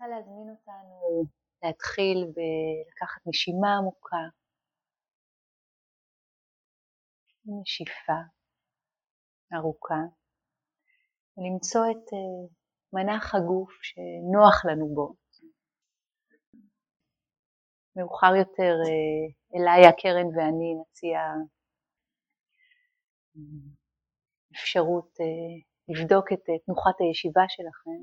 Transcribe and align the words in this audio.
רוצה 0.00 0.14
להזמין 0.14 0.50
אותנו 0.50 1.24
להתחיל 1.62 2.18
ולקחת 2.18 3.22
נשימה 3.26 3.76
עמוקה, 3.78 4.24
נשיפה 7.46 8.20
ארוכה, 9.54 10.02
ולמצוא 11.36 11.80
את 11.90 12.04
אה, 12.12 12.42
מנח 12.92 13.34
הגוף 13.34 13.72
שנוח 13.82 14.64
לנו 14.64 14.94
בו. 14.94 15.14
מאוחר 17.96 18.34
יותר 18.38 18.74
אה, 18.86 19.24
אליה 19.54 19.92
קרן 19.92 20.28
ואני 20.36 20.70
נציע 20.80 21.18
אה, 23.36 23.70
אפשרות 24.52 25.12
לבדוק 25.88 26.32
את 26.32 26.44
תנוחת 26.66 26.96
הישיבה 27.00 27.44
שלכם 27.48 28.00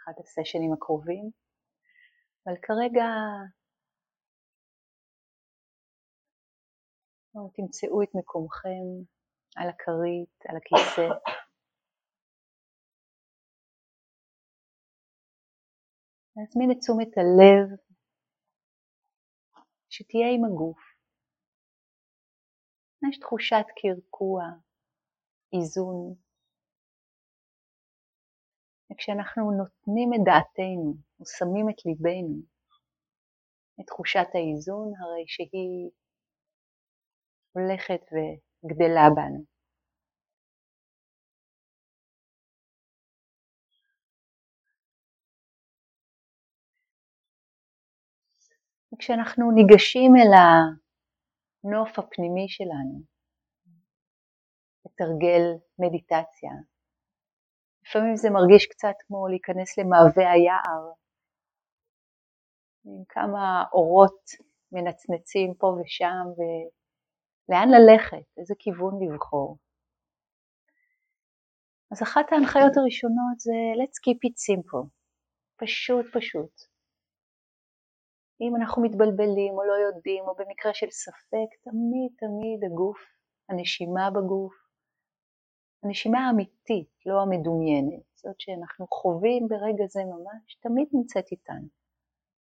באחד 0.00 0.20
הסשנים 0.20 0.72
הקרובים, 0.72 1.30
אבל 2.46 2.56
כרגע 2.62 3.08
תמצאו 7.56 8.02
את 8.02 8.08
מקומכם 8.14 8.86
על 9.56 9.68
הכרית, 9.68 10.36
על 10.48 10.56
הכיסא. 10.56 11.08
להזמין 16.36 16.70
את 16.70 16.76
תשומת 16.80 17.18
הלב 17.18 17.78
שתהיה 19.88 20.28
עם 20.34 20.44
הגוף. 20.44 20.80
יש 23.08 23.18
תחושת 23.18 23.66
קרקוע, 23.80 24.42
איזון. 25.52 26.29
וכשאנחנו 28.92 29.50
נותנים 29.50 30.10
את 30.14 30.20
דעתנו 30.24 30.94
ושמים 31.20 31.70
את 31.70 31.86
ליבנו 31.86 32.42
לתחושת 33.78 34.28
האיזון, 34.34 34.92
הרי 35.00 35.24
שהיא 35.26 35.90
הולכת 37.52 38.02
וגדלה 38.12 39.08
בנו. 39.16 39.44
וכשאנחנו 48.94 49.50
ניגשים 49.50 50.12
אל 50.16 50.32
הנוף 51.64 51.98
הפנימי 51.98 52.48
שלנו, 52.48 53.02
לתרגל 54.86 55.42
מדיטציה, 55.78 56.50
לפעמים 57.90 58.16
זה 58.16 58.30
מרגיש 58.30 58.66
קצת 58.66 58.96
כמו 59.06 59.28
להיכנס 59.28 59.78
למעבה 59.78 60.30
היער, 60.32 60.84
עם 62.84 63.04
כמה 63.08 63.64
אורות 63.72 64.22
מנצנצים 64.72 65.54
פה 65.54 65.66
ושם, 65.66 66.24
ולאן 66.36 67.68
ללכת, 67.68 68.26
איזה 68.38 68.54
כיוון 68.58 68.94
לבחור. 69.02 69.58
אז 71.92 72.02
אחת 72.02 72.32
ההנחיות 72.32 72.76
הראשונות 72.76 73.38
זה 73.38 73.58
let's 73.80 73.98
keep 74.04 74.20
it 74.28 74.36
simple, 74.46 74.86
פשוט 75.56 76.06
פשוט. 76.16 76.54
אם 78.40 78.56
אנחנו 78.56 78.82
מתבלבלים 78.82 79.52
או 79.54 79.62
לא 79.64 79.76
יודעים, 79.86 80.24
או 80.24 80.34
במקרה 80.34 80.74
של 80.74 80.90
ספק, 80.90 81.50
תמיד 81.64 82.10
תמיד 82.18 82.60
הגוף, 82.64 83.00
הנשימה 83.48 84.10
בגוף, 84.10 84.54
הנשימה 85.82 86.18
האמיתית, 86.26 86.90
לא 87.06 87.22
המדומיינת, 87.22 88.02
זאת 88.14 88.40
שאנחנו 88.40 88.86
חווים 88.86 89.48
ברגע 89.48 89.84
זה 89.86 90.00
ממש, 90.04 90.54
תמיד 90.60 90.88
נמצאת 90.92 91.32
איתנו. 91.32 91.68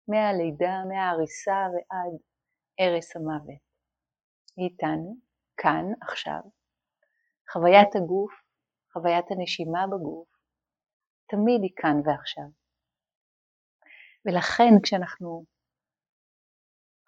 מהלידה, 0.09 0.75
מההריסה 0.89 1.67
ועד 1.73 2.21
ערש 2.79 3.17
המוות. 3.17 3.65
היא 4.57 4.69
איתנו, 4.71 5.17
כאן, 5.57 5.85
עכשיו. 6.01 6.41
חוויית 7.53 7.97
הגוף, 7.97 8.33
חוויית 8.93 9.31
הנשימה 9.31 9.87
בגוף, 9.87 10.29
תמיד 11.29 11.63
היא 11.63 11.75
כאן 11.77 11.97
ועכשיו. 12.05 12.49
ולכן 14.27 14.73
כשאנחנו 14.83 15.45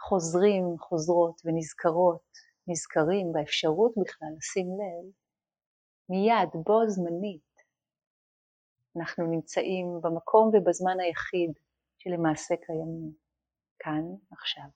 חוזרים, 0.01 0.65
חוזרות 0.79 1.41
ונזכרות, 1.45 2.29
נזכרים 2.69 3.33
באפשרות 3.33 3.93
בכלל 4.03 4.29
לשים 4.37 4.67
לב, 4.67 5.13
מיד, 6.09 6.49
בו 6.67 6.89
זמנית, 6.89 7.47
אנחנו 8.97 9.27
נמצאים 9.27 9.87
במקום 10.03 10.49
ובזמן 10.49 11.01
היחיד 11.01 11.53
שלמעשה 11.99 12.55
קיימים, 12.67 13.13
כאן, 13.79 14.05
עכשיו. 14.31 14.69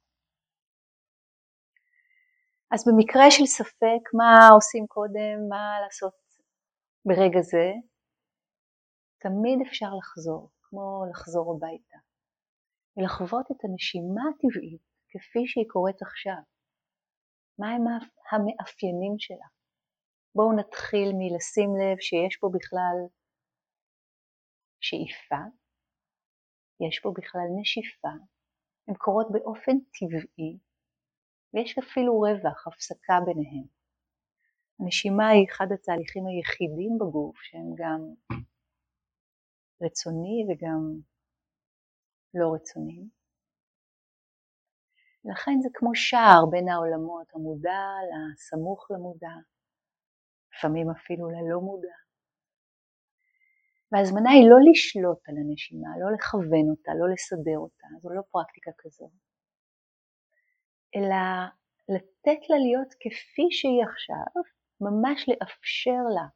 אז 2.73 2.85
במקרה 2.89 3.31
של 3.31 3.47
ספק, 3.47 4.03
מה 4.15 4.49
עושים 4.55 4.87
קודם, 4.87 5.37
מה 5.49 5.81
לעשות 5.85 6.15
ברגע 7.05 7.41
זה, 7.41 7.73
תמיד 9.19 9.59
אפשר 9.67 9.91
לחזור, 9.99 10.51
כמו 10.63 11.05
לחזור 11.11 11.55
הביתה, 11.57 11.99
ולחוות 12.97 13.47
את 13.51 13.65
הנשימה 13.65 14.23
הטבעית 14.31 14.83
כפי 15.09 15.47
שהיא 15.47 15.69
קורית 15.69 16.03
עכשיו. 16.03 16.43
מהם 17.59 17.85
המאפיינים 18.31 19.15
שלה? 19.19 19.60
בואו 20.35 20.53
נתחיל 20.53 21.13
מלשים 21.19 21.71
לב 21.81 21.99
שיש 22.01 22.37
פה 22.37 22.49
בכלל 22.53 22.97
שאיפה, 24.81 25.43
יש 26.81 27.01
פה 27.03 27.13
בכלל 27.17 27.49
נשיפה, 27.61 28.09
הן 28.89 28.95
קורות 28.95 29.27
באופן 29.33 29.73
טבעי, 29.95 30.59
ויש 31.55 31.79
אפילו 31.79 32.21
רווח, 32.21 32.67
הפסקה 32.67 33.15
ביניהן. 33.27 33.67
הנשימה 34.81 35.29
היא 35.29 35.47
אחד 35.51 35.67
התהליכים 35.75 36.25
היחידים 36.27 36.99
בגוף 37.01 37.37
שהם 37.43 37.75
גם 37.77 38.01
רצוני 39.83 40.45
וגם 40.49 41.01
לא 42.35 42.55
רצוניים. 42.55 43.09
לכן 45.25 45.61
זה 45.63 45.69
כמו 45.75 45.91
שער 45.95 46.47
בין 46.51 46.69
העולמות, 46.69 47.27
המודע 47.35 47.81
לסמוך 48.09 48.91
למודע, 48.91 49.35
לפעמים 50.55 50.91
אפילו 50.91 51.31
ללא 51.31 51.61
מודע. 51.61 51.97
וההזמנה 53.93 54.31
היא 54.31 54.51
לא 54.51 54.57
לשלוט 54.71 55.29
על 55.29 55.35
הנשימה, 55.39 55.89
לא 56.01 56.09
לכוון 56.15 56.67
אותה, 56.71 56.91
לא 57.01 57.13
לסדר 57.13 57.59
אותה, 57.59 57.87
זו 58.03 58.11
לא 58.11 58.23
פרקטיקה 58.31 58.71
כזו, 58.79 59.11
אלא 60.97 61.23
לתת 61.89 62.41
לה 62.51 62.57
להיות 62.59 62.95
כפי 63.03 63.47
שהיא 63.51 63.85
עכשיו, 63.89 64.33
ממש 64.81 65.29
לאפשר 65.29 66.03
לה 66.15 66.27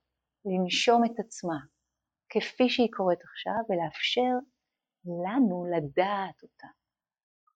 לנשום 0.45 1.05
את 1.05 1.19
עצמה 1.19 1.59
כפי 2.29 2.69
שהיא 2.69 2.93
קורית 2.97 3.23
עכשיו, 3.23 3.61
ולאפשר 3.69 4.33
לנו 5.25 5.65
לדעת 5.75 6.43
אותה 6.43 6.67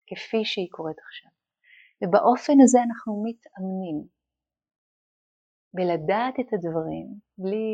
כפי 0.07 0.45
שהיא 0.45 0.69
קורית 0.71 0.99
עכשיו. 0.99 1.31
ובאופן 2.01 2.53
הזה 2.63 2.79
אנחנו 2.83 3.25
מתאמנים 3.27 4.18
לדעת 5.75 6.35
את 6.41 6.53
הדברים 6.53 7.07
בלי 7.39 7.69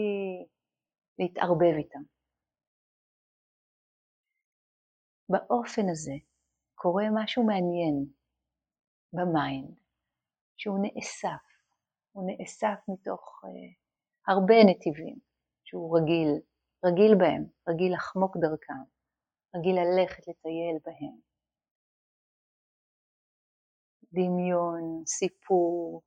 להתערבב 1.18 1.74
איתם. 1.78 2.02
באופן 5.28 5.82
הזה 5.90 6.12
קורה 6.74 7.04
משהו 7.14 7.46
מעניין 7.46 8.06
ב 9.12 9.23
mind, 9.23 9.74
שהוא 10.56 10.78
נאסף, 10.82 11.44
הוא 12.12 12.30
נאסף 12.30 12.78
מתוך 12.88 13.40
uh, 13.44 13.48
הרבה 14.32 14.54
נתיבים 14.70 15.18
שהוא 15.64 15.98
רגיל, 15.98 16.30
רגיל 16.84 17.14
בהם, 17.18 17.44
רגיל 17.68 17.94
לחמוק 17.94 18.36
דרכם, 18.36 18.84
רגיל 19.56 19.76
ללכת 19.80 20.28
לטייל 20.28 20.78
בהם. 20.84 21.16
דמיון, 24.12 25.02
סיפור, 25.06 26.02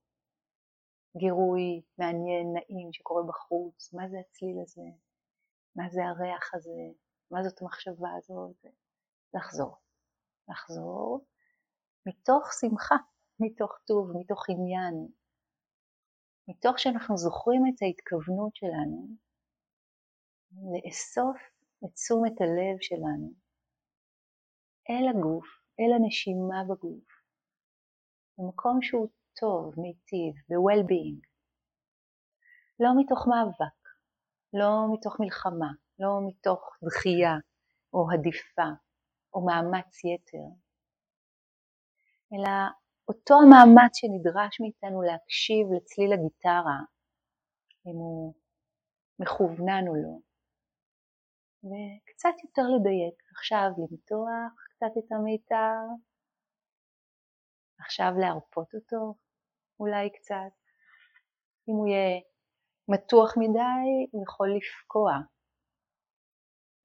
גירוי 1.17 1.81
מעניין, 1.97 2.47
נעים 2.53 2.93
שקורה 2.93 3.23
בחוץ, 3.27 3.93
מה 3.93 4.09
זה 4.09 4.17
הצליל 4.19 4.57
הזה, 4.61 4.89
מה 5.75 5.89
זה 5.89 6.01
הריח 6.05 6.53
הזה, 6.53 6.81
מה 7.31 7.43
זאת 7.43 7.61
המחשבה 7.61 8.09
הזאת, 8.17 8.65
לחזור, 9.33 9.75
לחזור 10.49 11.25
מתוך 12.07 12.53
שמחה, 12.59 12.95
מתוך 13.39 13.71
טוב, 13.87 14.11
מתוך 14.19 14.45
עניין, 14.49 15.07
מתוך 16.47 16.79
שאנחנו 16.79 17.17
זוכרים 17.17 17.61
את 17.69 17.81
ההתכוונות 17.81 18.55
שלנו 18.55 19.07
לאסוף 20.51 21.37
את 21.85 21.93
תשומת 21.93 22.41
הלב 22.41 22.77
שלנו 22.81 23.33
אל 24.89 25.05
הגוף, 25.09 25.47
אל 25.79 25.91
הנשימה 25.95 26.63
בגוף, 26.69 27.09
במקום 28.37 28.81
שהוא 28.81 29.07
טוב, 29.39 29.73
מיטיב, 29.77 30.33
ב-well-being. 30.49 31.21
לא 32.79 32.89
מתוך 32.99 33.27
מאבק, 33.27 33.81
לא 34.53 34.93
מתוך 34.93 35.19
מלחמה, 35.19 35.71
לא 35.99 36.09
מתוך 36.27 36.77
דחייה 36.83 37.35
או 37.93 38.11
הדיפה, 38.11 38.69
או 39.33 39.45
מאמץ 39.45 40.03
יתר, 40.05 40.47
אלא 42.33 42.51
אותו 43.07 43.33
המאמץ 43.33 43.91
שנדרש 43.93 44.59
מאיתנו 44.61 45.01
להקשיב 45.01 45.67
לצליל 45.75 46.13
הגיטרה, 46.13 46.79
אם 47.85 47.95
הוא 47.95 48.33
מכוונן 49.19 49.87
או 49.87 49.95
לא, 49.95 50.17
וקצת 51.69 52.35
יותר 52.43 52.67
לדייק, 52.75 53.23
עכשיו 53.35 53.69
למתוח 53.77 54.51
קצת 54.69 54.93
את 54.97 55.11
המיתר, 55.11 55.83
עכשיו 57.79 58.11
להרפות 58.21 58.73
אותו 58.75 59.26
אולי 59.79 60.09
קצת, 60.15 60.53
אם 61.69 61.73
הוא 61.73 61.87
יהיה 61.87 62.21
מתוח 62.87 63.33
מדי 63.37 64.07
הוא 64.11 64.23
יכול 64.23 64.47
לפקוע, 64.57 65.11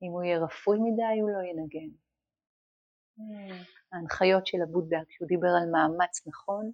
אם 0.02 0.10
הוא 0.12 0.22
יהיה 0.22 0.44
רפוי 0.44 0.78
מדי 0.86 1.20
הוא 1.20 1.30
לא 1.30 1.42
ינגן. 1.50 1.92
ההנחיות 3.92 4.46
של 4.46 4.58
הבודה 4.64 5.00
כשהוא 5.08 5.28
דיבר 5.28 5.52
על 5.58 5.66
מאמץ 5.72 6.26
נכון. 6.26 6.72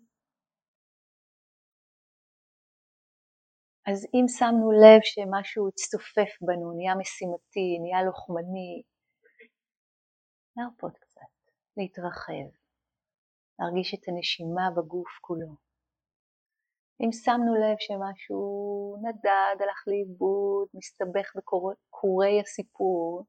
אז 3.90 4.06
אם 4.14 4.24
שמנו 4.38 4.70
לב 4.72 5.00
שמשהו 5.02 5.68
הצטופף 5.68 6.32
בנו, 6.40 6.72
נהיה 6.76 6.94
משימתי, 7.00 7.68
נהיה 7.82 8.02
לוחמני, 8.06 8.82
להרפות 10.56 10.98
קצת, 10.98 11.32
להתרחב, 11.76 12.48
להרגיש 13.58 13.94
את 13.94 14.08
הנשימה 14.08 14.66
בגוף 14.76 15.18
כולו. 15.20 15.67
אם 17.00 17.12
שמנו 17.12 17.54
לב 17.54 17.76
שמשהו 17.78 18.96
נדד, 19.02 19.62
הלך 19.62 19.84
לאיבוד, 19.86 20.68
מסתבך 20.74 21.32
בקורי 21.36 22.40
הסיפור, 22.40 23.24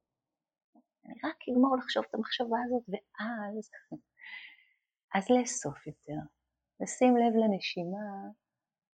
אני 1.05 1.19
רק 1.23 1.37
אגמור 1.49 1.77
לחשוב 1.77 2.03
את 2.09 2.15
המחשבה 2.15 2.57
הזאת 2.65 2.83
ואז, 2.89 3.71
אז 5.15 5.29
לאסוף 5.29 5.87
יותר, 5.87 6.21
לשים 6.79 7.17
לב 7.17 7.33
לנשימה 7.35 8.07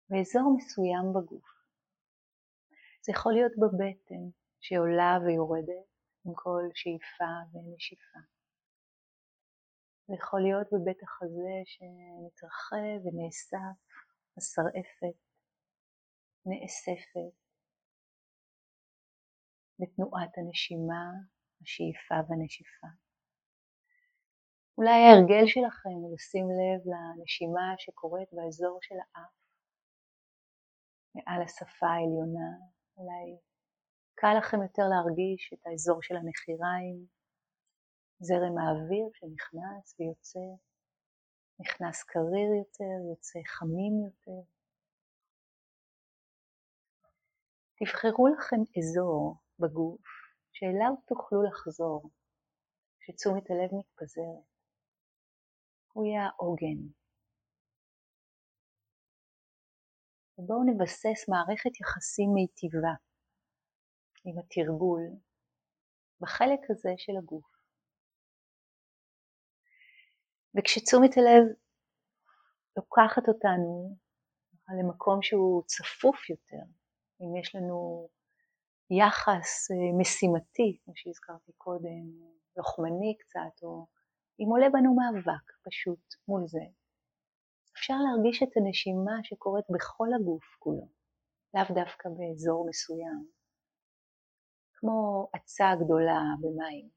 באזור 0.10 0.56
מסוים 0.58 1.14
בגוף. 1.14 1.50
זה 3.06 3.12
יכול 3.12 3.34
להיות 3.34 3.52
בבטן 3.58 4.24
שעולה 4.62 5.18
ויורדת 5.26 5.88
עם 6.26 6.34
כל 6.36 6.64
שאיפה 6.74 7.34
ונשיפה. 7.52 8.20
זה 10.08 10.14
יכול 10.14 10.42
להיות 10.42 10.68
בבית 10.74 11.04
החזה 11.04 11.56
שמתרחב 11.66 13.00
ונאסף, 13.04 13.80
השרעפת 14.38 15.18
נאספת. 16.46 17.36
בתנועת 19.80 20.38
הנשימה 20.38 21.04
השאיפה 21.62 22.16
והנשיפה. 22.30 22.88
אולי 24.78 25.00
ההרגל 25.04 25.46
שלכם 25.54 25.96
הוא 26.02 26.14
לשים 26.16 26.46
לב 26.60 26.82
לנשימה 26.92 27.68
שקורית 27.78 28.30
באזור 28.34 28.80
של 28.82 28.96
האף, 28.96 29.36
מעל 31.16 31.42
השפה 31.42 31.88
העליונה, 31.88 32.52
אולי 32.98 33.38
קל 34.16 34.34
לכם 34.38 34.62
יותר 34.62 34.84
להרגיש 34.94 35.54
את 35.54 35.62
האזור 35.68 36.00
של 36.02 36.16
הנחיריים, 36.16 37.06
זרם 38.20 38.56
האוויר 38.58 39.08
שנכנס 39.14 39.96
ויוצא, 40.00 40.48
נכנס 41.64 42.04
קריר 42.04 42.50
יותר, 42.60 43.10
יוצא 43.10 43.40
חמים 43.46 43.94
יותר. 44.06 44.42
תבחרו 47.78 48.28
לכם 48.28 48.62
אזור 48.78 49.36
בגוף 49.60 50.08
שאליו 50.52 50.94
תוכלו 51.08 51.44
לחזור 51.44 52.10
כשתשומת 53.00 53.50
הלב 53.50 53.70
מתפזרת. 53.80 54.48
הוא 55.94 56.06
יהיה 56.06 56.24
העוגן. 56.26 56.82
ובואו 60.38 60.64
נבסס 60.64 61.30
מערכת 61.30 61.80
יחסים 61.82 62.30
מיטיבה 62.34 62.96
עם 64.26 64.40
התרגול 64.40 65.02
בחלק 66.22 66.60
הזה 66.70 66.94
של 66.98 67.14
הגוף. 67.18 67.53
וכשתשומת 70.58 71.18
הלב 71.18 71.44
לוקחת 72.78 73.28
אותנו 73.28 73.98
למקום 74.80 75.22
שהוא 75.22 75.64
צפוף 75.66 76.30
יותר, 76.30 76.64
אם 77.22 77.36
יש 77.42 77.56
לנו 77.56 78.10
יחס 78.90 79.72
אה, 79.72 80.00
משימתי, 80.00 80.78
כמו 80.84 80.94
שהזכרתי 80.96 81.52
קודם, 81.58 82.04
לוחמני 82.58 83.18
קצת, 83.20 83.64
או 83.64 83.88
אם 84.40 84.48
עולה 84.50 84.70
בנו 84.70 84.96
מאבק 84.96 85.46
פשוט 85.64 86.04
מול 86.28 86.48
זה. 86.48 86.66
אפשר 87.74 87.94
להרגיש 88.06 88.44
את 88.44 88.58
הנשימה 88.58 89.24
שקורית 89.24 89.66
בכל 89.70 90.08
הגוף 90.16 90.46
כולו, 90.60 90.88
לאו 91.54 91.76
דווקא 91.76 92.10
באזור 92.10 92.68
מסוים, 92.70 93.28
כמו 94.74 95.28
עצה 95.34 95.70
גדולה 95.86 96.22
במים, 96.42 96.90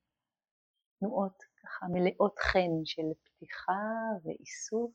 תנועות 0.98 1.42
ככה 1.62 1.86
מלאות 1.92 2.38
חן 2.38 2.84
של 2.84 3.08
פתיחה 3.36 3.72
ואיסוף, 4.24 4.92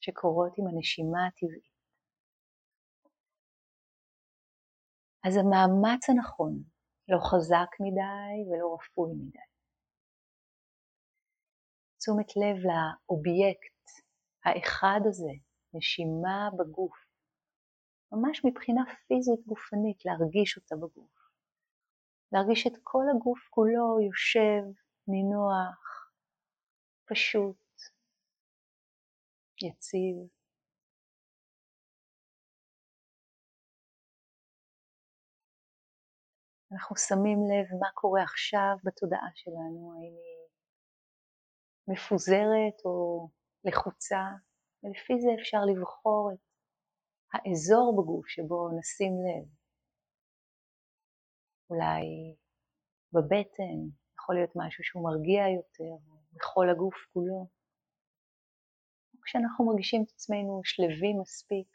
שקורות 0.00 0.52
עם 0.58 0.66
הנשימה 0.66 1.26
הטבעית. 1.26 1.74
אז 5.26 5.36
המאמץ 5.36 6.10
הנכון 6.10 6.62
לא 7.08 7.18
חזק 7.30 7.70
מדי 7.80 8.34
ולא 8.48 8.74
רפוי 8.74 9.10
מדי. 9.12 9.48
תשומת 11.98 12.30
לב 12.36 12.56
לאובייקט 12.66 13.84
האחד 14.44 15.00
הזה, 15.08 15.32
נשימה 15.74 16.50
בגוף, 16.58 16.96
ממש 18.12 18.44
מבחינה 18.44 18.82
פיזית 19.06 19.46
גופנית, 19.46 20.04
להרגיש 20.04 20.56
אותה 20.56 20.76
בגוף. 20.76 21.14
להרגיש 22.32 22.66
את 22.66 22.72
כל 22.82 23.04
הגוף 23.10 23.40
כולו 23.50 24.00
יושב, 24.06 24.83
נינוח, 25.08 26.10
פשוט, 27.10 27.56
יציב. 29.62 30.16
אנחנו 36.72 36.96
שמים 36.96 37.38
לב 37.50 37.78
מה 37.80 37.90
קורה 37.94 38.22
עכשיו 38.22 38.76
בתודעה 38.84 39.28
שלנו, 39.34 39.92
האם 39.94 40.16
היא 40.24 40.48
מפוזרת 41.88 42.76
או 42.84 43.28
לחוצה, 43.64 44.24
ולפי 44.82 45.12
זה 45.20 45.28
אפשר 45.40 45.58
לבחור 45.70 46.30
את 46.34 46.38
האזור 47.32 47.94
בגוף 47.98 48.26
שבו 48.28 48.68
נשים 48.78 49.12
לב. 49.26 49.48
אולי 51.70 52.36
בבטן 53.12 54.03
יכול 54.24 54.34
להיות 54.34 54.52
משהו 54.56 54.84
שהוא 54.84 55.04
מרגיע 55.04 55.42
יותר, 55.58 55.92
בכל 56.32 56.70
הגוף 56.70 56.94
כולו. 57.12 57.48
כשאנחנו 59.24 59.66
מרגישים 59.66 60.02
את 60.02 60.10
עצמנו 60.14 60.60
שלווים 60.64 61.20
מספיק, 61.20 61.68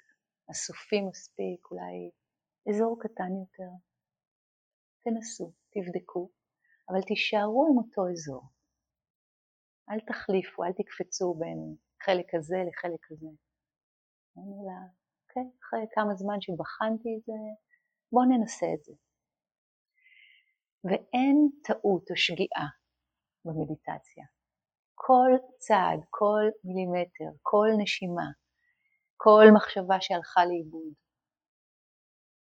אסופים 0.52 1.08
מספיק, 1.08 1.72
אולי 1.72 2.12
אזור 2.70 2.98
קטן 3.02 3.32
יותר. 3.42 3.72
תנסו, 5.04 5.54
תבדקו, 5.74 6.30
אבל 6.90 7.02
תישארו 7.02 7.68
עם 7.70 7.78
אותו 7.78 8.02
אזור. 8.12 8.44
אל 9.90 10.00
תחליפו, 10.00 10.64
אל 10.64 10.74
תקפצו 10.80 11.34
בין 11.40 11.76
חלק 12.04 12.36
הזה 12.36 12.58
לחלק 12.68 13.12
הזה. 13.12 13.32
אלא, 14.38 14.78
אוקיי, 15.22 15.48
אחרי 15.62 15.86
כמה 15.96 16.14
זמן 16.16 16.42
שבחנתי 16.42 17.10
את 17.18 17.24
זה, 17.26 17.40
בואו 18.12 18.26
ננסה 18.26 18.68
את 18.76 18.84
זה. 18.84 18.94
ואין 20.84 21.50
טעות 21.64 22.12
או 22.12 22.16
שגיאה 22.16 22.68
במדיטציה. 23.46 24.26
כל 24.96 25.32
צעד, 25.58 26.00
כל 26.10 26.44
מילימטר, 26.64 27.32
כל 27.42 27.68
נשימה, 27.82 28.30
כל 29.18 29.46
מחשבה 29.56 29.98
שהלכה 30.02 30.42
לאיבוד, 30.46 30.94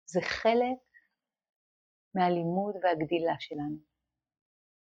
זה 0.05 0.19
חלק 0.22 0.79
מהלימוד 2.15 2.75
והגדילה 2.75 3.36
שלנו. 3.39 3.79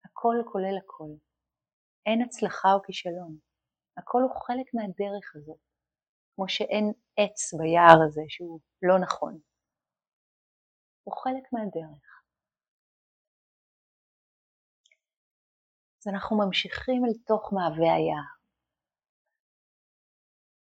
הכל 0.05 0.35
כולל 0.51 0.77
הכל. 0.77 1.11
אין 2.05 2.21
הצלחה 2.21 2.69
או 2.73 2.83
כישלון. 2.85 3.37
הכל 3.97 4.21
הוא 4.21 4.41
חלק 4.45 4.67
מהדרך 4.73 5.35
הזאת. 5.35 5.59
כמו 6.35 6.49
שאין 6.49 6.85
עץ 7.17 7.53
ביער 7.59 7.99
הזה 8.05 8.21
שהוא 8.27 8.59
לא 8.81 8.95
נכון. 8.99 9.39
הוא 11.03 11.15
חלק 11.23 11.53
מהדרך. 11.53 12.10
אז 16.01 16.07
אנחנו 16.07 16.37
ממשיכים 16.37 17.05
אל 17.05 17.13
תוך 17.25 17.53
מעבה 17.53 17.93
היער. 17.93 18.31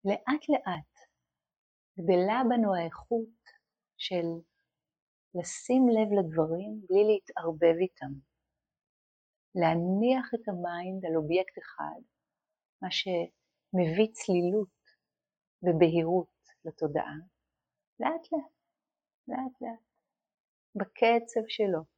לאט 0.06 0.44
לאט 0.50 0.94
גדלה 2.00 2.42
בנו 2.50 2.76
האיכות 2.76 3.42
של 3.98 4.28
לשים 5.36 5.84
לב 5.96 6.10
לדברים 6.20 6.72
בלי 6.88 7.04
להתערבב 7.10 7.78
איתם. 7.82 8.14
להניח 9.56 10.26
את 10.36 10.48
ה 10.50 10.61
mind 10.61 11.06
על 11.06 11.16
אובייקט 11.16 11.58
אחד, 11.64 12.02
מה 12.82 12.92
שמביא 12.92 14.14
צלילות 14.14 14.78
ובהירות 15.64 16.38
לתודעה, 16.66 17.18
לאט 18.00 18.26
לאט, 18.32 18.56
לאט 19.28 19.62
לאט, 19.62 19.86
בקצב 20.76 21.42
שלו. 21.48 21.97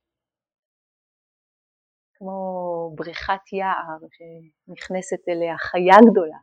כמו 2.20 2.92
בריכת 2.96 3.54
יער 3.54 4.00
שנכנסת 4.16 5.30
אליה 5.30 5.58
חיה 5.58 5.98
גדולה, 6.12 6.40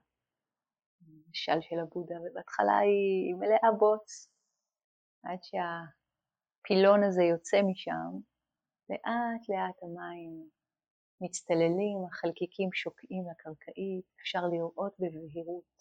משל 1.31 1.61
של 1.61 1.79
הבודה, 1.83 2.15
ובהתחלה 2.21 2.79
היא 2.79 3.35
מלאה 3.35 3.73
בוץ, 3.79 4.29
עד 5.23 5.39
שהפילון 5.43 7.05
הזה 7.05 7.23
יוצא 7.23 7.57
משם, 7.71 8.11
לאט 8.91 9.43
לאט 9.49 9.83
המים 9.83 10.49
מצטללים, 11.21 11.99
החלקיקים 12.09 12.73
שוקעים 12.73 13.25
לקרקעית, 13.31 14.07
אפשר 14.21 14.43
לראות 14.53 14.95
בבהירות 15.01 15.77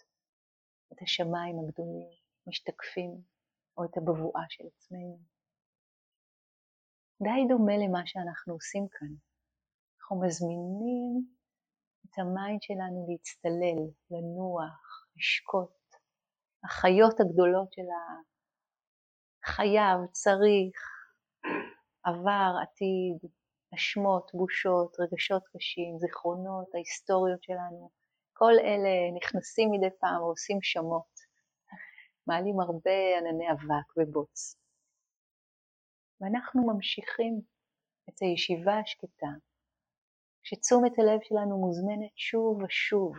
את 0.93 1.01
השמיים 1.01 1.55
הגדולים 1.59 2.09
משתקפים, 2.47 3.21
או 3.77 3.85
את 3.85 3.97
הבבואה 3.97 4.45
של 4.49 4.63
עצמנו. 4.67 5.19
די 7.23 7.41
דומה 7.49 7.73
למה 7.77 8.01
שאנחנו 8.05 8.53
עושים 8.53 8.87
כאן. 8.91 9.34
אנחנו 10.05 10.21
מזמינים 10.21 11.25
את 12.05 12.19
ה 12.19 12.28
mind 12.28 12.61
שלנו 12.61 13.07
להצטלל, 13.09 13.79
לנוח, 14.11 15.07
לשקוט. 15.15 15.95
החיות 16.63 17.19
הגדולות 17.19 17.73
של 17.73 17.89
החייו, 19.43 19.97
צריך, 20.11 20.77
עבר, 22.03 22.51
עתיד, 22.63 23.31
אשמות, 23.75 24.31
בושות, 24.33 24.97
רגשות 24.99 25.43
קשים, 25.53 25.99
זיכרונות, 25.99 26.75
ההיסטוריות 26.75 27.43
שלנו, 27.43 27.89
כל 28.33 28.53
אלה 28.59 28.95
נכנסים 29.17 29.69
מדי 29.71 29.95
פעם 29.99 30.21
ועושים 30.21 30.57
שמות, 30.61 31.13
מעלים 32.27 32.59
הרבה 32.59 33.17
ענני 33.17 33.51
אבק 33.51 33.97
ובוץ. 33.97 34.57
ואנחנו 36.21 36.67
ממשיכים 36.73 37.41
את 38.09 38.21
הישיבה 38.21 38.79
השקטה, 38.79 39.27
כשתשומת 40.45 40.99
הלב 40.99 41.19
שלנו 41.23 41.57
מוזמנת 41.57 42.17
שוב 42.17 42.63
ושוב 42.63 43.13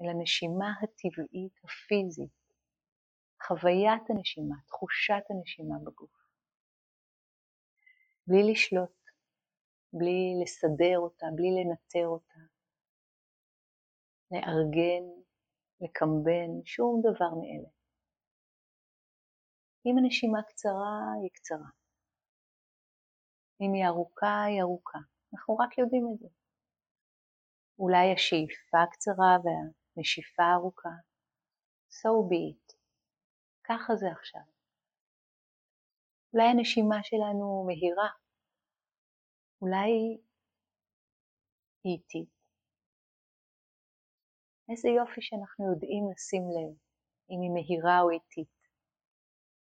אל 0.00 0.08
הנשימה 0.08 0.70
הטבעית 0.82 1.56
הפיזית, 1.64 2.38
חוויית 3.42 4.10
הנשימה, 4.10 4.54
תחושת 4.66 5.24
הנשימה 5.30 5.74
בגוף. 5.84 6.16
בלי 8.26 8.52
לשלוט, 8.52 8.98
בלי 9.92 10.20
לסדר 10.42 10.98
אותה, 10.98 11.26
בלי 11.36 11.50
לנטר 11.58 12.06
אותה, 12.06 12.40
לארגן, 14.30 15.04
לקמבן, 15.80 16.50
שום 16.64 17.00
דבר 17.00 17.30
מאלה. 17.40 17.70
אם 19.86 19.94
הנשימה 19.98 20.42
קצרה, 20.42 20.96
היא 21.22 21.30
קצרה. 21.32 21.70
אם 23.60 23.72
היא 23.74 23.86
ארוכה, 23.86 24.44
היא 24.48 24.62
ארוכה. 24.62 24.98
אנחנו 25.32 25.56
רק 25.56 25.78
יודעים 25.78 26.06
את 26.12 26.18
זה. 26.18 26.37
אולי 27.78 28.12
השאיפה 28.12 28.78
קצרה 28.92 29.36
והנשיפה 29.42 30.42
ארוכה. 30.54 30.94
So 31.98 32.10
be 32.30 32.54
it. 32.54 32.76
ככה 33.64 33.96
זה 33.96 34.06
עכשיו. 34.10 34.42
אולי 36.32 36.44
הנשימה 36.44 36.96
שלנו 37.02 37.64
מהירה. 37.66 38.10
אולי 39.62 39.90
היא 39.90 40.18
איטית. 41.84 42.38
איזה 44.70 44.88
יופי 44.88 45.22
שאנחנו 45.22 45.72
יודעים 45.72 46.04
לשים 46.12 46.42
לב 46.42 46.76
אם 47.30 47.40
היא 47.42 47.52
מהירה 47.54 48.00
או 48.00 48.10
איטית. 48.10 48.58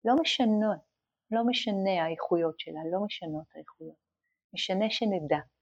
לא 0.05 0.13
משנות, 0.21 0.83
לא 1.31 1.41
משנה 1.47 2.03
האיכויות 2.03 2.59
שלה, 2.59 2.81
לא 2.91 3.05
משנות 3.05 3.47
האיכויות. 3.55 3.97
משנה 4.53 4.85
שנדע. 4.89 5.54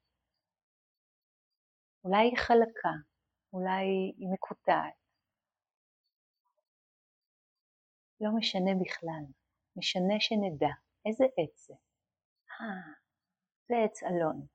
אולי 2.04 2.24
היא 2.28 2.38
חלקה, 2.38 2.96
אולי 3.54 3.86
היא 4.18 4.30
מקוטעת. 4.34 4.94
לא 8.22 8.30
משנה 8.38 8.72
בכלל, 8.82 9.24
משנה 9.76 10.14
שנדע 10.20 10.74
איזה 11.06 11.26
עץ 11.38 11.68
זה. 11.68 11.74
אה, 12.52 12.94
זה 13.68 13.76
עץ 13.86 14.04
אלון. 14.04 14.48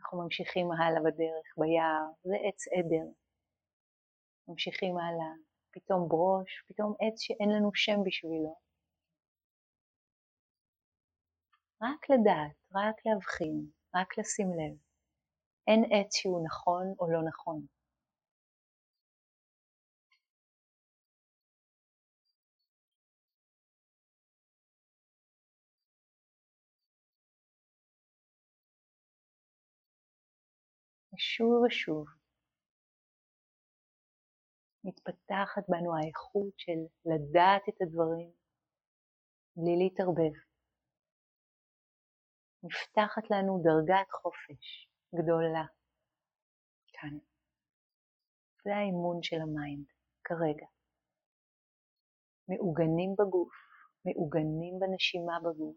אנחנו 0.00 0.22
ממשיכים 0.22 0.72
הלאה 0.72 1.00
בדרך, 1.00 1.46
ביער, 1.58 2.06
זה 2.22 2.36
עץ 2.48 2.60
עדר. 2.68 3.06
ממשיכים 4.48 4.98
הלאה, 4.98 5.32
פתאום 5.70 6.08
ברוש, 6.08 6.64
פתאום 6.68 6.94
עץ 7.00 7.20
שאין 7.20 7.48
לנו 7.56 7.70
שם 7.74 7.98
בשבילו. 8.04 8.56
רק 11.82 12.10
לדעת, 12.10 12.56
רק 12.74 12.96
להבחין, 13.06 13.70
רק 13.94 14.18
לשים 14.18 14.46
לב. 14.46 14.85
אין 15.66 15.84
עץ 15.92 16.14
שהוא 16.16 16.46
נכון 16.46 16.94
או 17.00 17.10
לא 17.10 17.22
נכון. 17.22 17.66
ושוב 31.14 31.62
ושוב 31.66 32.06
מתפתחת 34.84 35.62
בנו 35.68 35.96
האיכות 35.96 36.54
של 36.56 36.80
לדעת 37.04 37.62
את 37.68 37.82
הדברים 37.82 38.30
בלי 39.56 39.76
להתערבב. 39.76 40.34
נפתחת 42.62 43.30
לנו 43.30 43.62
דרגת 43.62 44.10
חופש 44.10 44.88
גדולה 45.22 45.64
כאן. 46.92 47.18
זה 48.64 48.70
האימון 48.76 49.22
של 49.22 49.36
ה 49.42 49.51
mind 49.51 49.86
כרגע. 50.24 50.66
מעוגנים 52.48 53.10
בגוף, 53.18 53.54
מעוגנים 54.04 54.74
בנשימה 54.80 55.36
בגוף. 55.44 55.76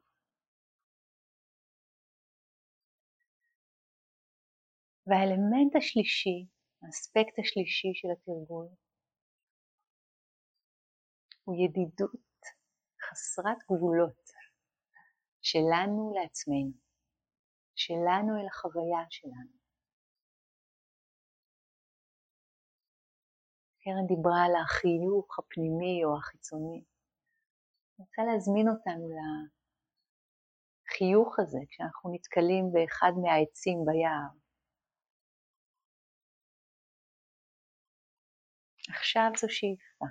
והאלמנט 5.08 5.75
השלישי, 5.77 6.46
האספקט 6.81 7.39
השלישי 7.39 7.91
של 7.93 8.08
התרגול, 8.13 8.67
הוא 11.43 11.55
ידידות 11.63 12.39
חסרת 13.05 13.58
גבולות 13.72 14.29
שלנו 15.41 16.13
לעצמנו, 16.15 16.88
שלנו 17.79 18.31
אל 18.39 18.48
החוויה 18.48 19.03
שלנו. 19.09 19.59
קרן 23.81 24.07
דיברה 24.07 24.39
על 24.45 24.55
החיוך 24.63 25.39
הפנימי 25.39 26.03
או 26.05 26.17
החיצוני. 26.17 26.83
אני 27.89 28.05
רוצה 28.05 28.21
להזמין 28.31 28.67
אותנו 28.69 29.05
לחיוך 30.86 31.39
הזה 31.39 31.59
כשאנחנו 31.69 32.13
נתקלים 32.13 32.65
באחד 32.74 33.12
מהעצים 33.21 33.77
ביער. 33.86 34.31
עכשיו 38.89 39.29
זו 39.38 39.48
שאיפה, 39.50 40.05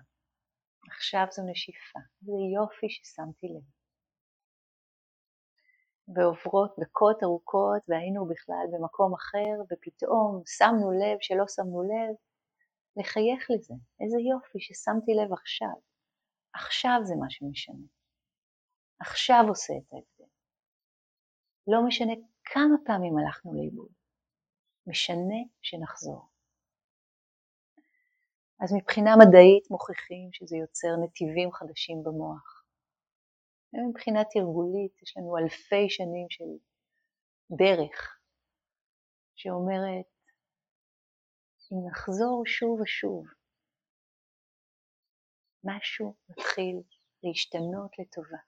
עכשיו 0.90 1.26
זו 1.30 1.42
נשיפה, 1.50 2.00
זה 2.20 2.32
יופי 2.56 2.86
ששמתי 2.90 3.46
לב. 3.46 3.77
ועוברות 6.14 6.74
דקות 6.78 7.22
ארוכות 7.22 7.82
והיינו 7.88 8.28
בכלל 8.28 8.66
במקום 8.72 9.14
אחר 9.14 9.54
ופתאום 9.70 10.42
שמנו 10.46 10.92
לב 10.92 11.18
שלא 11.20 11.44
שמנו 11.48 11.82
לב, 11.82 12.14
לחייך 12.96 13.50
לזה, 13.50 13.74
איזה 14.00 14.16
יופי 14.30 14.60
ששמתי 14.60 15.12
לב 15.14 15.32
עכשיו, 15.32 15.76
עכשיו 16.54 17.00
זה 17.02 17.14
מה 17.20 17.26
שמשנה, 17.30 17.86
עכשיו 19.00 19.44
עושה 19.48 19.72
את 19.72 19.92
ההבדל. 19.92 20.30
לא 21.66 21.86
משנה 21.86 22.12
כמה 22.44 22.74
פעמים 22.84 23.18
הלכנו 23.18 23.54
לאיבוד, 23.54 23.92
משנה 24.86 25.40
שנחזור. 25.62 26.28
אז 28.60 28.72
מבחינה 28.72 29.10
מדעית 29.16 29.70
מוכיחים 29.70 30.28
שזה 30.32 30.56
יוצר 30.56 30.88
נתיבים 31.04 31.52
חדשים 31.52 32.02
במוח. 32.02 32.57
ומבחינה 33.72 34.20
תרגולית 34.24 35.02
יש 35.02 35.16
לנו 35.16 35.36
אלפי 35.38 35.86
שנים 35.88 36.26
של 36.30 36.50
דרך 37.50 38.18
שאומרת 39.34 40.10
אם 41.72 41.76
נחזור 41.90 42.42
שוב 42.46 42.80
ושוב, 42.80 43.24
משהו 45.64 46.14
מתחיל 46.28 46.76
להשתנות 47.22 47.98
לטובה. 47.98 48.38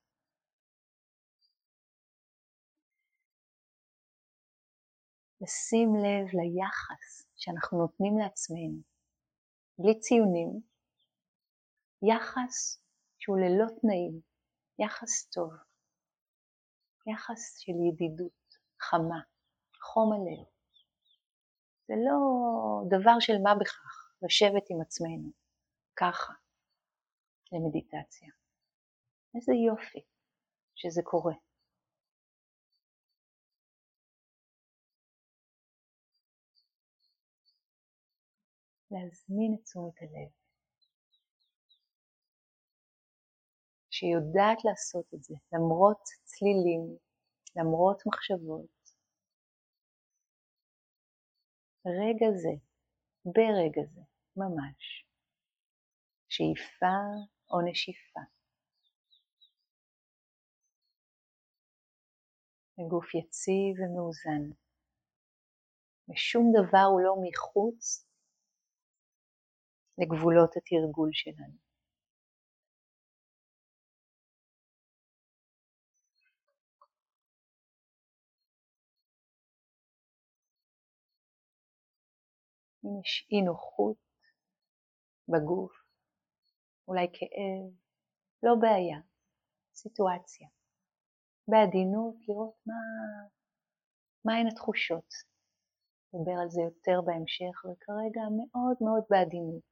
לשים 5.40 5.88
לב 5.94 6.26
ליחס 6.38 7.26
שאנחנו 7.36 7.78
נותנים 7.78 8.18
לעצמנו, 8.18 8.80
בלי 9.78 9.98
ציונים, 9.98 10.60
יחס 12.02 12.84
שהוא 13.18 13.36
ללא 13.38 13.80
תנאים, 13.80 14.29
יחס 14.84 15.30
טוב, 15.30 15.52
יחס 17.06 17.58
של 17.58 17.72
ידידות, 17.88 18.58
חמה, 18.80 19.20
חום 19.82 20.12
הלב. 20.12 20.46
זה 21.86 21.94
לא 22.06 22.18
דבר 22.88 23.20
של 23.20 23.32
מה 23.42 23.54
בכך, 23.60 24.12
לשבת 24.22 24.64
עם 24.70 24.80
עצמנו, 24.80 25.30
ככה, 25.96 26.32
למדיטציה. 27.52 28.28
איזה 29.34 29.52
יופי 29.66 30.04
שזה 30.74 31.02
קורה. 31.04 31.34
להזמין 38.90 39.54
את 39.54 39.64
תשומת 39.64 39.94
הלב, 40.00 40.39
שיודעת 43.90 44.58
לעשות 44.64 45.14
את 45.14 45.22
זה 45.22 45.34
למרות 45.52 46.02
צלילים, 46.24 46.96
למרות 47.56 48.02
מחשבות. 48.06 48.80
רגע 51.86 52.26
זה, 52.42 52.54
ברגע 53.24 53.82
זה, 53.94 54.00
ממש, 54.36 55.06
שאיפה 56.28 56.96
או 57.50 57.70
נשיפה. 57.70 58.20
הגוף 62.78 63.14
יציב 63.14 63.76
ומאוזן, 63.78 64.44
ושום 66.08 66.52
דבר 66.52 66.86
הוא 66.90 67.00
לא 67.00 67.14
מחוץ 67.24 68.06
לגבולות 69.98 70.56
התרגול 70.56 71.10
שלנו. 71.12 71.69
אם 82.84 83.00
יש 83.00 83.28
אי 83.32 83.42
נוחות 83.42 83.96
בגוף, 85.28 85.72
אולי 86.88 87.06
כאב, 87.12 87.72
לא 88.42 88.54
בעיה, 88.60 88.98
סיטואציה. 89.74 90.48
בעדינות 91.48 92.14
לראות 92.28 92.54
מה, 92.66 92.74
מה 94.24 94.32
הן 94.38 94.46
התחושות. 94.46 95.08
נדבר 96.14 96.36
על 96.42 96.50
זה 96.50 96.60
יותר 96.62 97.00
בהמשך, 97.06 97.64
וכרגע 97.64 98.22
מאוד 98.38 98.76
מאוד 98.80 99.04
בעדינות. 99.10 99.62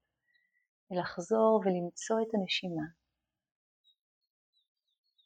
ולחזור 0.90 1.62
ולמצוא 1.64 2.16
את 2.22 2.34
הנשימה. 2.34 2.86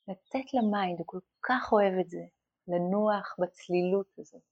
לתת 0.09 0.55
ל 0.55 0.62
mind, 0.62 0.99
הוא 0.99 1.07
כל 1.07 1.21
כך 1.43 1.73
אוהב 1.73 1.95
את 2.01 2.11
זה, 2.11 2.25
לנוח 2.69 3.37
בצלילות 3.39 4.19
הזאת, 4.19 4.43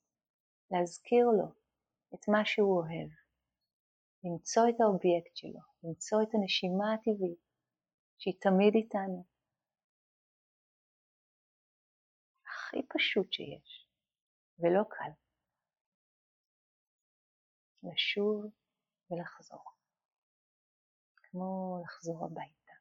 להזכיר 0.71 1.27
לו 1.27 1.47
את 2.15 2.29
מה 2.29 2.45
שהוא 2.45 2.79
אוהב, 2.79 3.11
למצוא 4.25 4.63
את 4.69 4.81
האובייקט 4.81 5.37
שלו, 5.37 5.61
למצוא 5.85 6.19
את 6.23 6.29
הנשימה 6.35 6.95
הטבעית, 6.95 7.45
שהיא 8.19 8.41
תמיד 8.41 8.75
איתנו. 8.75 9.25
הכי 12.47 12.83
פשוט 12.95 13.33
שיש, 13.33 13.89
ולא 14.59 14.83
קל. 14.91 15.13
לשוב 17.83 18.45
ולחזור. 19.11 19.65
כמו 21.17 21.83
לחזור 21.85 22.25
הביתה. 22.25 22.73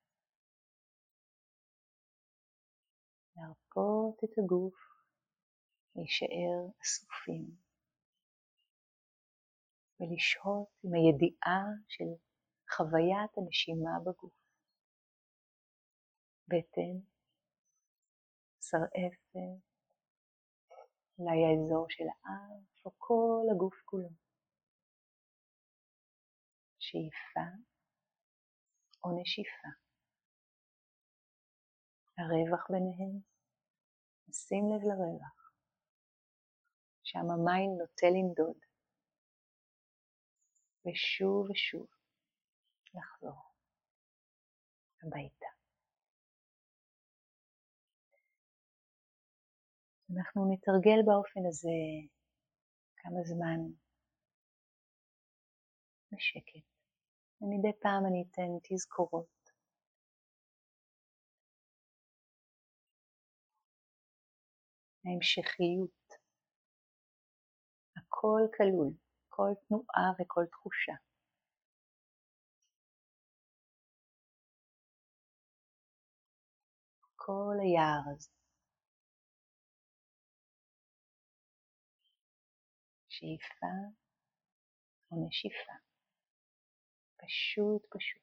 להרפות 3.36 4.24
את 4.24 4.38
הגוף, 4.38 4.80
להישאר 5.96 6.68
אסופים, 6.82 7.69
ולשהות 10.00 10.70
עם 10.84 10.92
הידיעה 10.94 11.62
של 11.88 12.10
חוויית 12.74 13.32
הנשימה 13.38 14.00
בגוף. 14.06 14.34
בטן, 16.48 16.96
שרעפת, 18.62 19.62
אולי 21.20 21.40
האזור 21.46 21.86
של 21.90 22.04
האף 22.04 22.86
או 22.86 22.92
כל 22.98 23.46
הגוף 23.52 23.82
כולו. 23.86 24.10
שאיפה 26.80 27.48
או 29.04 29.22
נשיפה. 29.22 29.70
הרווח 32.18 32.68
ביניהם, 32.72 33.22
שים 34.32 34.64
לב 34.72 34.82
לרווח. 34.90 35.40
שם 37.04 37.26
המים 37.34 37.70
נוטה 37.80 38.08
לנדוד, 38.16 38.69
ושוב 40.86 41.50
ושוב 41.50 41.88
לחזור 42.94 43.42
הביתה. 45.04 45.46
אנחנו 50.16 50.54
נתרגל 50.54 51.00
באופן 51.06 51.40
הזה 51.50 51.80
כמה 52.98 53.20
זמן 53.24 53.60
בשקט. 56.12 56.68
ומדי 57.42 57.80
פעם 57.82 58.04
אני 58.06 58.26
אתן 58.32 58.52
תזכורות. 58.64 59.40
ההמשכיות, 65.06 66.08
הכל 67.98 68.42
כלול, 68.58 68.94
כל 69.40 69.54
תנועה 69.68 70.12
וכל 70.20 70.46
תחושה. 70.52 70.94
כל 77.16 77.58
היער 77.62 78.14
הזה. 78.14 78.32
שאיפה 83.10 83.76
או 85.12 85.28
נשיפה. 85.28 85.74
פשוט 87.18 87.82
פשוט. 87.90 88.22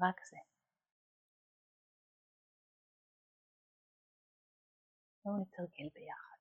רק 0.00 0.16
זה. 0.30 0.36
בואו 5.24 5.42
נתרגל 5.42 5.88
ביחד. 5.94 6.31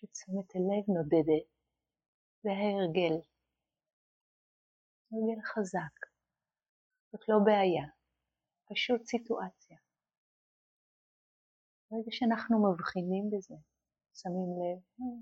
שתשומת 0.00 0.54
הלב 0.54 0.84
נודדת, 0.96 1.46
זה 2.42 2.50
ההרגל. 2.50 3.16
הרגל 5.10 5.40
חזק. 5.50 5.96
זאת 7.12 7.28
לא 7.28 7.36
בעיה, 7.44 7.86
פשוט 8.70 9.00
סיטואציה. 9.06 9.78
ברגע 11.90 12.10
שאנחנו 12.10 12.56
מבחינים 12.72 13.24
בזה, 13.32 13.54
שמים 14.14 14.50
לב, 14.60 14.80
אה, 15.00 15.20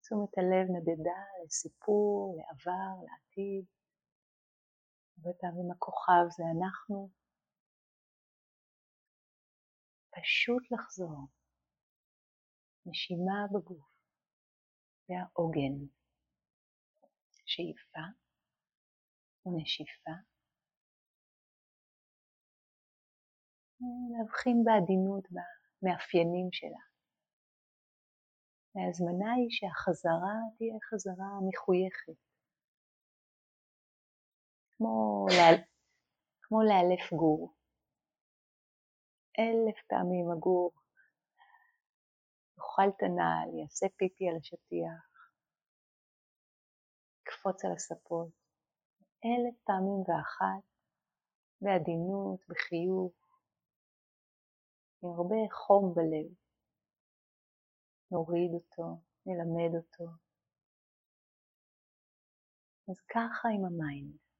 תשומת 0.00 0.38
הלב 0.38 0.66
נדדה 0.74 1.22
לסיפור, 1.44 2.36
לעבר, 2.38 3.04
לעתיד. 3.06 3.64
הרבה 5.16 5.32
פעמים 5.40 5.70
הכוכב 5.70 6.24
זה 6.36 6.42
אנחנו. 6.56 7.10
פשוט 10.10 10.62
לחזור. 10.72 11.26
נשימה 12.86 13.46
בגוף. 13.52 13.91
זה 15.06 15.14
העוגן. 15.18 15.86
שאיפה 17.44 18.00
ונשיפה. 19.46 20.10
להבחין 24.12 24.64
בעדינות 24.64 25.24
במאפיינים 25.30 26.48
שלה. 26.52 26.82
וההזמנה 28.74 29.32
היא 29.32 29.50
שהחזרה 29.50 30.36
תהיה 30.56 30.78
חזרה 30.90 31.30
מחויכת. 31.48 32.20
כמו, 34.76 35.26
לה... 35.36 35.62
כמו 36.42 36.58
לאלף 36.62 37.12
גור. 37.12 37.54
אלף 39.38 39.78
פעמים 39.88 40.30
הגור 40.30 40.81
יאכל 42.62 42.88
את 42.96 43.02
הנעל, 43.02 43.58
יעשה 43.58 43.86
פיפי 43.96 44.28
על 44.28 44.36
השטיח, 44.36 45.02
יקפוץ 47.20 47.64
על 47.64 47.72
הספות. 47.72 48.28
אלף 49.24 49.56
פעמים 49.64 50.00
ואחת, 50.06 50.64
בעדינות, 51.60 52.40
בחיוך, 52.48 53.14
עם 55.02 55.10
הרבה 55.10 55.36
חום 55.52 55.94
בלב. 55.94 56.34
נוריד 58.10 58.50
אותו, 58.54 59.02
נלמד 59.26 59.74
אותו. 59.76 60.04
אז 62.88 63.00
ככה 63.00 63.48
עם 63.48 63.64
המיינד. 63.64 64.31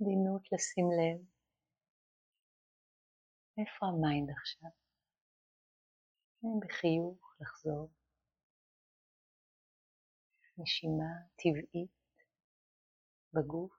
עדינות 0.00 0.42
לשים 0.52 0.86
לב 0.98 1.26
איפה 3.58 3.86
ה 3.86 3.95
mind 3.95 4.30
עכשיו. 4.30 4.70
בחיוך 6.60 7.34
לחזור. 7.40 7.90
נשימה 10.58 11.12
טבעית 11.36 11.90
בגוף. 13.32 13.77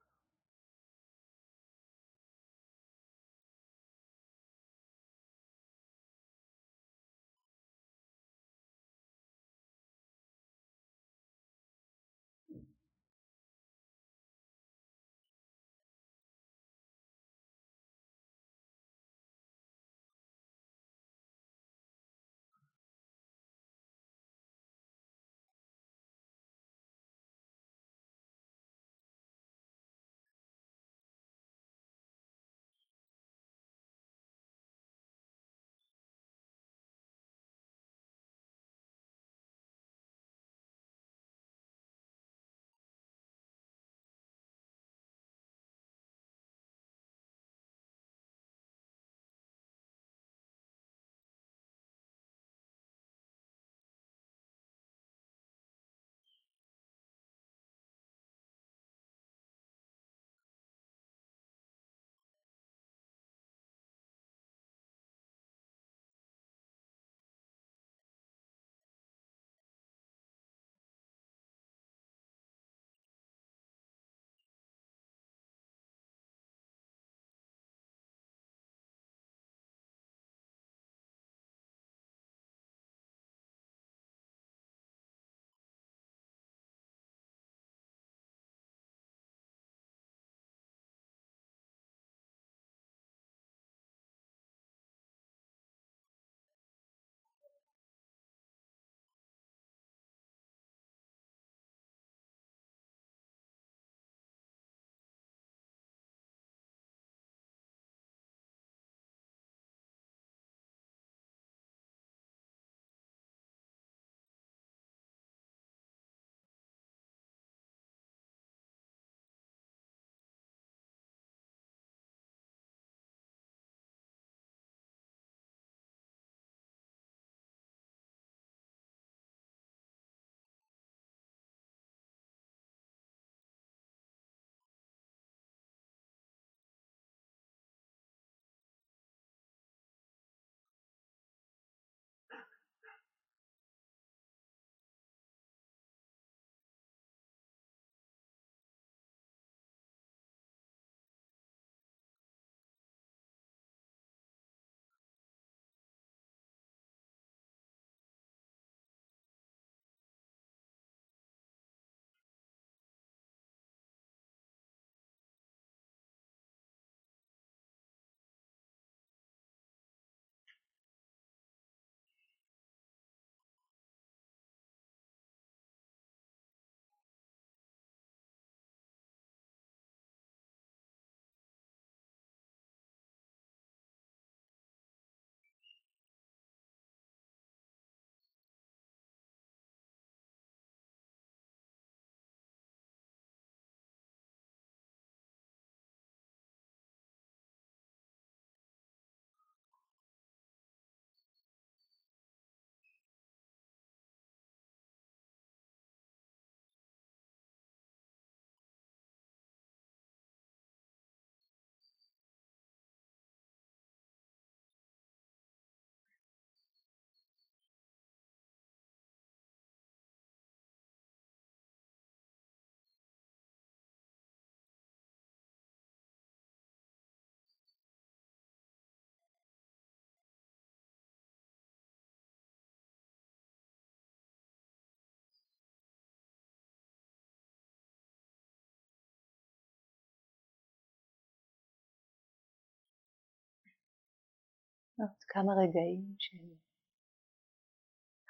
עוד 245.00 245.24
כמה 245.28 245.54
רגעים 245.64 246.16
של 246.20 246.56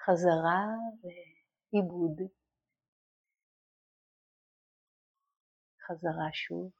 חזרה 0.04 0.66
ועיבוד. 1.02 2.16
חזרה 5.86 6.28
שוב. 6.32 6.72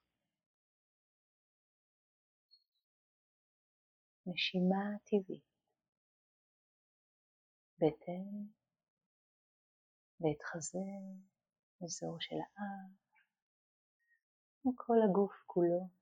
נשימה 4.26 4.99
טבעית. 5.05 5.51
בטן, 7.78 8.30
בית 10.20 10.43
חזה, 10.43 10.78
אזור 11.84 12.16
של 12.20 12.34
האף, 12.34 13.01
וכל 14.66 14.97
הגוף 15.05 15.32
כולו. 15.47 15.99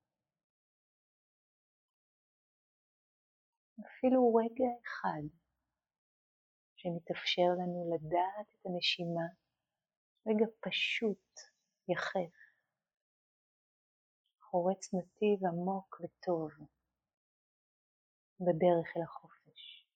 אפילו 3.99 4.35
רגע 4.35 4.71
אחד 4.83 5.23
שמתאפשר 6.77 7.51
לנו 7.59 7.91
לדעת 7.95 8.47
את 8.49 8.67
הנשימה, 8.67 9.27
רגע 10.27 10.47
פשוט, 10.61 11.41
יחף, 11.89 12.35
חורץ 14.41 14.95
נתיב 14.95 15.47
עמוק 15.47 16.01
וטוב 16.01 16.51
בדרך 18.41 18.97
אל 18.97 19.03
החופש. 19.03 19.87